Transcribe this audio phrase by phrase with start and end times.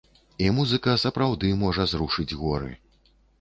[0.45, 2.73] І музыка сапраўды можа зрушыць горы.